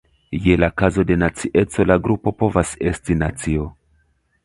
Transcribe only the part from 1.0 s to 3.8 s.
de nacieco la grupo povas esti nacio.